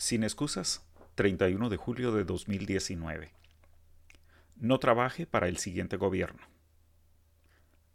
Sin 0.00 0.24
excusas, 0.24 0.82
31 1.16 1.68
de 1.68 1.76
julio 1.76 2.10
de 2.10 2.24
2019. 2.24 3.34
No 4.56 4.78
trabaje 4.78 5.26
para 5.26 5.46
el 5.46 5.58
siguiente 5.58 5.98
gobierno. 5.98 6.40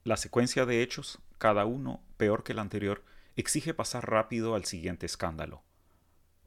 La 0.04 0.16
secuencia 0.16 0.68
de 0.68 0.84
hechos, 0.84 1.18
cada 1.40 1.66
uno 1.66 2.04
peor 2.18 2.44
que 2.44 2.52
el 2.52 2.60
anterior, 2.60 3.04
exige 3.36 3.74
pasar 3.74 4.08
rápido 4.08 4.54
al 4.54 4.66
siguiente 4.66 5.08
escándalo, 5.08 5.64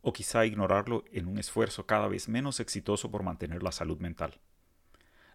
o 0.01 0.13
quizá 0.13 0.47
ignorarlo 0.47 1.03
en 1.11 1.27
un 1.27 1.41
esfuerzo 1.41 1.87
cada 1.87 2.07
vez 2.07 2.29
menos 2.29 2.61
exitoso 2.61 3.11
por 3.11 3.25
mantener 3.25 3.65
la 3.65 3.73
salud 3.73 3.99
mental. 3.99 4.39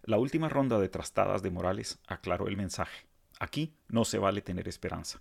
La 0.04 0.16
última 0.16 0.48
ronda 0.48 0.78
de 0.78 0.88
trastadas 0.88 1.42
de 1.42 1.50
Morales 1.50 1.98
aclaró 2.06 2.48
el 2.48 2.56
mensaje. 2.56 3.06
Aquí 3.40 3.76
no 3.88 4.06
se 4.06 4.16
vale 4.16 4.40
tener 4.40 4.68
esperanza. 4.68 5.20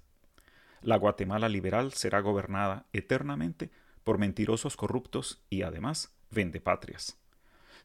La 0.79 0.95
Guatemala 0.95 1.49
liberal 1.49 1.91
será 1.91 2.21
gobernada 2.21 2.85
eternamente 2.93 3.69
por 4.03 4.17
mentirosos 4.17 4.75
corruptos 4.77 5.41
y 5.49 5.63
además 5.63 6.13
vendepatrias. 6.31 7.17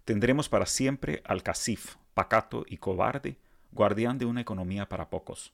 Tendremos 0.05 0.49
para 0.49 0.67
siempre 0.67 1.23
al 1.25 1.43
cacif, 1.43 1.97
pacato 2.15 2.65
y 2.67 2.79
cobarde, 2.79 3.39
guardián 3.73 4.19
de 4.19 4.25
una 4.25 4.41
economía 4.41 4.89
para 4.89 5.11
pocos. 5.11 5.53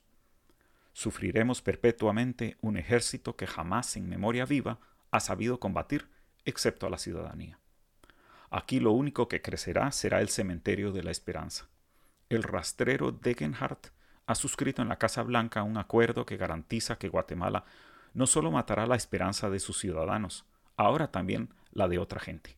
Sufriremos 0.93 1.61
perpetuamente 1.61 2.57
un 2.61 2.77
ejército 2.77 3.35
que 3.35 3.47
jamás 3.47 3.97
en 3.97 4.07
memoria 4.07 4.45
viva 4.45 4.79
ha 5.11 5.19
sabido 5.19 5.59
combatir 5.59 6.09
excepto 6.45 6.87
a 6.87 6.89
la 6.89 6.97
ciudadanía. 6.97 7.59
Aquí 8.49 8.79
lo 8.79 8.91
único 8.91 9.27
que 9.27 9.41
crecerá 9.41 9.91
será 9.91 10.21
el 10.21 10.29
cementerio 10.29 10.91
de 10.91 11.03
la 11.03 11.11
esperanza. 11.11 11.67
El 12.29 12.43
rastrero 12.43 13.11
Degenhardt 13.11 13.87
ha 14.25 14.35
suscrito 14.35 14.81
en 14.81 14.87
la 14.87 14.97
Casa 14.97 15.21
Blanca 15.23 15.63
un 15.63 15.77
acuerdo 15.77 16.25
que 16.25 16.37
garantiza 16.37 16.97
que 16.97 17.09
Guatemala 17.09 17.65
no 18.13 18.27
solo 18.27 18.49
matará 18.51 18.87
la 18.87 18.95
esperanza 18.95 19.49
de 19.49 19.59
sus 19.59 19.77
ciudadanos, 19.79 20.45
ahora 20.77 21.11
también 21.11 21.53
la 21.71 21.87
de 21.87 21.99
otra 21.99 22.19
gente. 22.19 22.57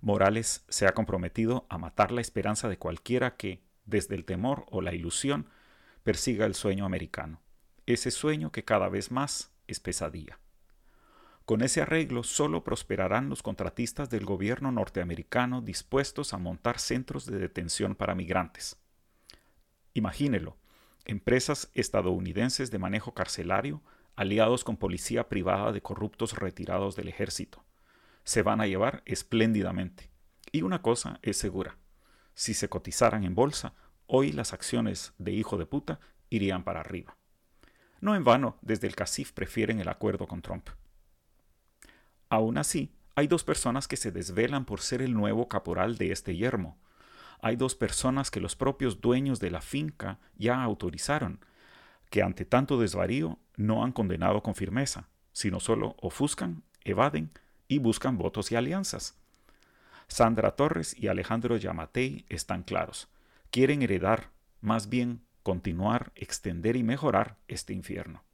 Morales 0.00 0.64
se 0.68 0.86
ha 0.86 0.92
comprometido 0.92 1.66
a 1.68 1.78
matar 1.78 2.12
la 2.12 2.20
esperanza 2.20 2.68
de 2.68 2.78
cualquiera 2.78 3.36
que, 3.36 3.62
desde 3.84 4.14
el 4.14 4.24
temor 4.24 4.66
o 4.70 4.80
la 4.80 4.94
ilusión, 4.94 5.48
persiga 6.02 6.46
el 6.46 6.54
sueño 6.54 6.84
americano, 6.84 7.40
ese 7.86 8.10
sueño 8.10 8.52
que 8.52 8.64
cada 8.64 8.88
vez 8.88 9.10
más 9.10 9.52
es 9.66 9.80
pesadilla. 9.80 10.38
Con 11.44 11.62
ese 11.62 11.80
arreglo 11.80 12.24
solo 12.24 12.64
prosperarán 12.64 13.28
los 13.28 13.42
contratistas 13.42 14.10
del 14.10 14.24
gobierno 14.24 14.72
norteamericano 14.72 15.62
dispuestos 15.62 16.34
a 16.34 16.38
montar 16.38 16.80
centros 16.80 17.24
de 17.24 17.38
detención 17.38 17.94
para 17.94 18.16
migrantes. 18.16 18.76
Imagínelo, 19.94 20.56
empresas 21.04 21.70
estadounidenses 21.74 22.72
de 22.72 22.78
manejo 22.78 23.14
carcelario 23.14 23.80
aliados 24.16 24.64
con 24.64 24.76
policía 24.76 25.28
privada 25.28 25.72
de 25.72 25.82
corruptos 25.82 26.34
retirados 26.34 26.96
del 26.96 27.08
ejército. 27.08 27.64
Se 28.24 28.42
van 28.42 28.60
a 28.60 28.66
llevar 28.66 29.02
espléndidamente. 29.04 30.10
Y 30.50 30.62
una 30.62 30.82
cosa 30.82 31.20
es 31.22 31.36
segura. 31.36 31.76
Si 32.34 32.54
se 32.54 32.68
cotizaran 32.68 33.24
en 33.24 33.34
bolsa, 33.34 33.74
hoy 34.06 34.32
las 34.32 34.52
acciones 34.52 35.12
de 35.18 35.32
hijo 35.32 35.58
de 35.58 35.66
puta 35.66 36.00
irían 36.30 36.64
para 36.64 36.80
arriba. 36.80 37.16
No 38.00 38.14
en 38.14 38.24
vano, 38.24 38.58
desde 38.62 38.86
el 38.86 38.96
CACIF 38.96 39.32
prefieren 39.32 39.80
el 39.80 39.88
acuerdo 39.88 40.26
con 40.26 40.42
Trump. 40.42 40.68
Aún 42.28 42.58
así, 42.58 42.92
hay 43.14 43.26
dos 43.28 43.44
personas 43.44 43.88
que 43.88 43.96
se 43.96 44.12
desvelan 44.12 44.64
por 44.64 44.80
ser 44.80 45.00
el 45.02 45.14
nuevo 45.14 45.48
caporal 45.48 45.96
de 45.96 46.12
este 46.12 46.36
yermo. 46.36 46.78
Hay 47.40 47.56
dos 47.56 47.74
personas 47.74 48.30
que 48.30 48.40
los 48.40 48.56
propios 48.56 49.00
dueños 49.00 49.40
de 49.40 49.50
la 49.50 49.60
finca 49.60 50.18
ya 50.36 50.62
autorizaron, 50.62 51.40
que 52.10 52.22
ante 52.22 52.44
tanto 52.44 52.78
desvarío 52.78 53.38
no 53.56 53.84
han 53.84 53.92
condenado 53.92 54.42
con 54.42 54.54
firmeza, 54.54 55.08
sino 55.32 55.60
solo 55.60 55.96
ofuscan, 56.00 56.62
evaden 56.84 57.30
y 57.68 57.78
buscan 57.78 58.18
votos 58.18 58.52
y 58.52 58.56
alianzas. 58.56 59.16
Sandra 60.08 60.52
Torres 60.52 60.94
y 60.98 61.08
Alejandro 61.08 61.56
Yamatei 61.56 62.24
están 62.28 62.62
claros. 62.62 63.08
Quieren 63.50 63.82
heredar, 63.82 64.30
más 64.60 64.88
bien 64.88 65.22
continuar, 65.42 66.12
extender 66.14 66.76
y 66.76 66.82
mejorar 66.82 67.36
este 67.48 67.72
infierno. 67.72 68.24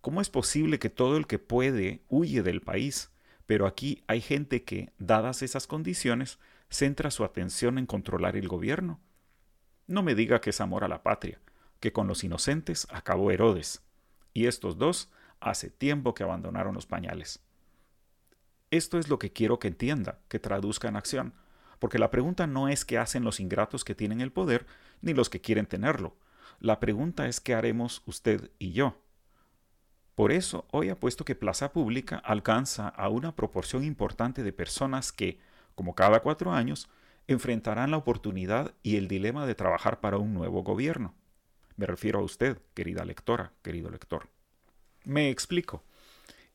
¿Cómo 0.00 0.20
es 0.20 0.30
posible 0.30 0.78
que 0.78 0.90
todo 0.90 1.16
el 1.16 1.26
que 1.26 1.38
puede 1.38 2.02
huye 2.08 2.42
del 2.42 2.62
país, 2.62 3.10
pero 3.46 3.66
aquí 3.66 4.02
hay 4.06 4.20
gente 4.20 4.62
que, 4.62 4.92
dadas 4.98 5.42
esas 5.42 5.66
condiciones, 5.66 6.38
centra 6.70 7.10
su 7.10 7.24
atención 7.24 7.78
en 7.78 7.86
controlar 7.86 8.36
el 8.36 8.48
gobierno? 8.48 9.00
No 9.86 10.02
me 10.02 10.14
diga 10.14 10.40
que 10.40 10.50
es 10.50 10.60
amor 10.60 10.84
a 10.84 10.88
la 10.88 11.02
patria, 11.02 11.40
que 11.80 11.92
con 11.92 12.06
los 12.06 12.24
inocentes 12.24 12.86
acabó 12.90 13.30
Herodes, 13.30 13.82
y 14.32 14.46
estos 14.46 14.78
dos 14.78 15.10
hace 15.40 15.70
tiempo 15.70 16.14
que 16.14 16.22
abandonaron 16.22 16.74
los 16.74 16.86
pañales. 16.86 17.40
Esto 18.70 18.98
es 18.98 19.08
lo 19.08 19.18
que 19.18 19.32
quiero 19.32 19.58
que 19.58 19.68
entienda, 19.68 20.20
que 20.28 20.38
traduzca 20.38 20.88
en 20.88 20.96
acción, 20.96 21.34
porque 21.78 21.98
la 21.98 22.10
pregunta 22.10 22.46
no 22.46 22.68
es 22.68 22.84
qué 22.84 22.98
hacen 22.98 23.24
los 23.24 23.40
ingratos 23.40 23.84
que 23.84 23.94
tienen 23.94 24.20
el 24.20 24.32
poder, 24.32 24.66
ni 25.00 25.14
los 25.14 25.30
que 25.30 25.40
quieren 25.40 25.66
tenerlo. 25.66 26.16
La 26.60 26.78
pregunta 26.78 27.26
es 27.26 27.40
qué 27.40 27.54
haremos 27.54 28.02
usted 28.06 28.50
y 28.58 28.72
yo. 28.72 29.00
Por 30.14 30.30
eso 30.30 30.66
hoy 30.70 30.90
apuesto 30.90 31.24
que 31.24 31.34
Plaza 31.34 31.72
Pública 31.72 32.18
alcanza 32.18 32.88
a 32.88 33.08
una 33.08 33.34
proporción 33.34 33.82
importante 33.82 34.42
de 34.42 34.52
personas 34.52 35.12
que, 35.12 35.40
como 35.74 35.94
cada 35.94 36.20
cuatro 36.20 36.52
años, 36.52 36.90
enfrentarán 37.26 37.90
la 37.90 37.96
oportunidad 37.96 38.74
y 38.82 38.96
el 38.96 39.08
dilema 39.08 39.46
de 39.46 39.54
trabajar 39.54 40.00
para 40.00 40.18
un 40.18 40.34
nuevo 40.34 40.62
gobierno. 40.62 41.14
Me 41.80 41.86
refiero 41.86 42.18
a 42.18 42.22
usted, 42.22 42.58
querida 42.74 43.06
lectora, 43.06 43.54
querido 43.62 43.88
lector. 43.88 44.28
Me 45.04 45.30
explico. 45.30 45.82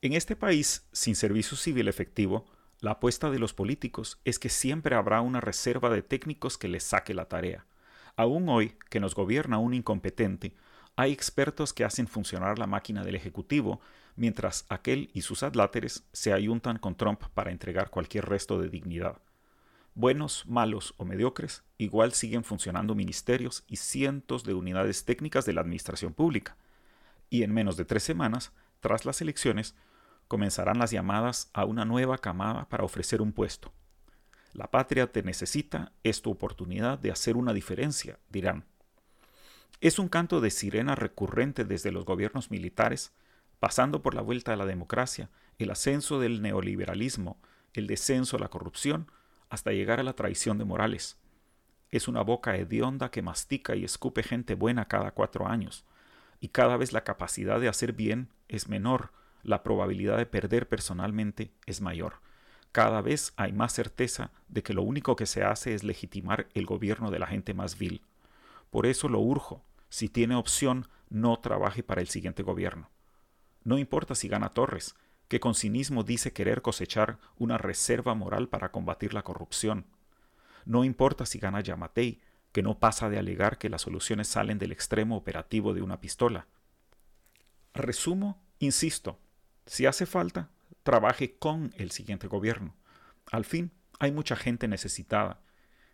En 0.03 0.13
este 0.13 0.35
país 0.35 0.87
sin 0.91 1.15
servicio 1.15 1.57
civil 1.57 1.87
efectivo, 1.87 2.45
la 2.79 2.91
apuesta 2.91 3.31
de 3.31 3.39
los 3.39 3.51
políticos 3.51 4.21
es 4.23 4.37
que 4.37 4.49
siempre 4.49 4.93
habrá 4.93 5.21
una 5.21 5.41
reserva 5.41 5.89
de 5.89 6.03
técnicos 6.03 6.59
que 6.59 6.67
les 6.67 6.83
saque 6.83 7.15
la 7.15 7.27
tarea. 7.27 7.65
Aún 8.15 8.47
hoy, 8.49 8.77
que 8.91 8.99
nos 8.99 9.15
gobierna 9.15 9.57
un 9.57 9.73
incompetente, 9.73 10.53
hay 10.95 11.11
expertos 11.11 11.73
que 11.73 11.85
hacen 11.85 12.05
funcionar 12.05 12.59
la 12.59 12.67
máquina 12.67 13.03
del 13.03 13.15
Ejecutivo, 13.15 13.81
mientras 14.15 14.67
aquel 14.69 15.09
y 15.15 15.23
sus 15.23 15.41
adláteres 15.41 16.03
se 16.13 16.33
ayuntan 16.33 16.77
con 16.77 16.97
Trump 16.97 17.23
para 17.33 17.49
entregar 17.49 17.89
cualquier 17.89 18.25
resto 18.25 18.61
de 18.61 18.69
dignidad. 18.69 19.17
Buenos, 19.97 20.45
malos 20.45 20.93
o 20.97 21.05
mediocres, 21.05 21.63
igual 21.77 22.11
siguen 22.11 22.43
funcionando 22.43 22.95
ministerios 22.95 23.63
y 23.65 23.77
cientos 23.77 24.43
de 24.43 24.53
unidades 24.53 25.05
técnicas 25.05 25.45
de 25.45 25.53
la 25.53 25.61
administración 25.61 26.13
pública. 26.13 26.57
Y 27.29 27.43
en 27.43 27.53
menos 27.53 27.77
de 27.77 27.85
tres 27.85 28.03
semanas, 28.03 28.51
tras 28.81 29.05
las 29.05 29.21
elecciones, 29.21 29.73
comenzarán 30.27 30.79
las 30.79 30.91
llamadas 30.91 31.49
a 31.53 31.63
una 31.63 31.85
nueva 31.85 32.17
camada 32.17 32.67
para 32.67 32.83
ofrecer 32.83 33.21
un 33.21 33.31
puesto. 33.31 33.71
La 34.51 34.69
patria 34.69 35.13
te 35.13 35.23
necesita, 35.23 35.93
es 36.03 36.21
tu 36.21 36.29
oportunidad 36.29 36.99
de 36.99 37.11
hacer 37.11 37.37
una 37.37 37.53
diferencia, 37.53 38.19
dirán. 38.29 38.65
Es 39.79 39.97
un 39.97 40.09
canto 40.09 40.41
de 40.41 40.51
sirena 40.51 40.95
recurrente 40.95 41.63
desde 41.63 41.93
los 41.93 42.03
gobiernos 42.03 42.51
militares, 42.51 43.13
pasando 43.61 44.01
por 44.01 44.13
la 44.13 44.21
vuelta 44.21 44.51
a 44.51 44.57
la 44.57 44.65
democracia, 44.65 45.29
el 45.57 45.71
ascenso 45.71 46.19
del 46.19 46.41
neoliberalismo, 46.41 47.39
el 47.71 47.87
descenso 47.87 48.35
a 48.35 48.41
la 48.41 48.49
corrupción, 48.49 49.09
hasta 49.55 49.71
llegar 49.71 49.99
a 49.99 50.03
la 50.03 50.13
traición 50.13 50.57
de 50.57 50.65
Morales. 50.65 51.17
Es 51.89 52.07
una 52.07 52.21
boca 52.21 52.55
hedionda 52.57 53.09
que 53.09 53.21
mastica 53.21 53.75
y 53.75 53.85
escupe 53.85 54.21
gente 54.21 54.53
buena 54.53 54.87
cada 54.87 55.11
cuatro 55.11 55.47
años, 55.47 55.85
y 56.39 56.49
cada 56.49 56.77
vez 56.77 56.91
la 56.91 57.05
capacidad 57.05 57.59
de 57.59 57.69
hacer 57.69 57.93
bien 57.93 58.29
es 58.49 58.67
menor, 58.67 59.11
la 59.43 59.63
probabilidad 59.63 60.17
de 60.17 60.25
perder 60.25 60.67
personalmente 60.67 61.51
es 61.65 61.79
mayor. 61.79 62.15
Cada 62.73 63.01
vez 63.01 63.33
hay 63.37 63.53
más 63.53 63.71
certeza 63.71 64.31
de 64.49 64.61
que 64.61 64.73
lo 64.73 64.83
único 64.83 65.15
que 65.15 65.25
se 65.25 65.43
hace 65.43 65.73
es 65.73 65.83
legitimar 65.83 66.47
el 66.53 66.65
gobierno 66.65 67.09
de 67.09 67.19
la 67.19 67.27
gente 67.27 67.53
más 67.53 67.77
vil. 67.77 68.01
Por 68.69 68.85
eso 68.85 69.07
lo 69.07 69.19
urjo, 69.19 69.63
si 69.87 70.09
tiene 70.09 70.35
opción, 70.35 70.89
no 71.09 71.39
trabaje 71.39 71.81
para 71.81 72.01
el 72.01 72.07
siguiente 72.07 72.43
gobierno. 72.43 72.89
No 73.63 73.77
importa 73.77 74.15
si 74.15 74.27
gana 74.27 74.49
Torres, 74.49 74.95
que 75.35 75.41
con 75.41 75.53
cinismo 75.53 76.05
dice 76.05 76.31
querer 76.31 76.61
cosechar 76.61 77.19
una 77.37 77.57
reserva 77.57 78.13
moral 78.13 78.47
para 78.47 78.71
combatir 78.71 79.13
la 79.13 79.23
corrupción. 79.23 79.85
No 80.63 80.85
importa 80.85 81.25
si 81.25 81.39
gana 81.39 81.59
Yamatei, 81.59 82.21
que 82.53 82.63
no 82.63 82.79
pasa 82.79 83.09
de 83.09 83.19
alegar 83.19 83.57
que 83.57 83.67
las 83.67 83.81
soluciones 83.81 84.29
salen 84.29 84.59
del 84.59 84.71
extremo 84.71 85.17
operativo 85.17 85.73
de 85.73 85.81
una 85.81 85.99
pistola. 85.99 86.47
Resumo, 87.73 88.41
insisto, 88.59 89.19
si 89.65 89.85
hace 89.85 90.05
falta, 90.05 90.51
trabaje 90.83 91.35
con 91.37 91.73
el 91.75 91.91
siguiente 91.91 92.27
gobierno. 92.27 92.73
Al 93.29 93.43
fin, 93.43 93.73
hay 93.99 94.13
mucha 94.13 94.37
gente 94.37 94.69
necesitada, 94.69 95.41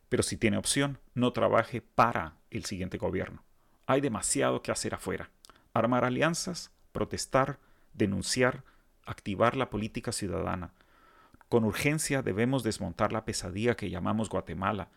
pero 0.08 0.22
si 0.22 0.38
tiene 0.38 0.58
opción, 0.58 1.00
no 1.16 1.34
trabaje 1.34 1.82
para 1.82 2.38
el 2.52 2.66
siguiente 2.66 3.00
gobierno. 3.00 3.44
Hay 3.88 4.02
demasiado 4.02 4.62
que 4.62 4.72
hacer 4.72 4.94
afuera. 4.94 5.32
Armar 5.74 6.06
alianzas, 6.06 6.70
protestar, 6.92 7.58
denunciar, 7.96 8.64
activar 9.06 9.56
la 9.56 9.70
política 9.70 10.12
ciudadana. 10.12 10.74
Con 11.50 11.64
urgencia 11.66 12.22
debemos 12.22 12.64
desmontar 12.64 13.12
la 13.12 13.26
pesadilla 13.26 13.76
que 13.76 13.90
llamamos 13.90 14.30
Guatemala, 14.30 14.90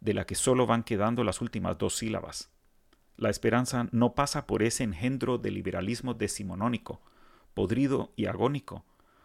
de 0.00 0.14
la 0.14 0.26
que 0.26 0.34
solo 0.34 0.66
van 0.66 0.82
quedando 0.82 1.24
las 1.24 1.40
últimas 1.40 1.78
dos 1.78 1.96
sílabas. 1.96 2.50
La 3.16 3.30
esperanza 3.30 3.88
no 3.92 4.14
pasa 4.14 4.46
por 4.46 4.62
ese 4.62 4.84
engendro 4.84 5.38
de 5.38 5.50
liberalismo 5.50 6.14
decimonónico, 6.14 7.00
podrido 7.54 8.12
y 8.16 8.26
agónico, 8.26 8.84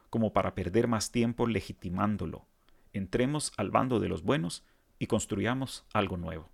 como 0.09 0.31
para 0.31 0.55
perder 0.55 0.87
más 0.87 1.11
tiempo 1.11 1.47
legitimándolo. 1.47 2.45
Entremos 2.93 3.51
al 3.57 3.71
bando 3.71 3.99
de 3.99 4.09
los 4.09 4.23
buenos 4.23 4.63
y 4.99 5.07
construyamos 5.07 5.85
algo 5.93 6.17
nuevo. 6.17 6.49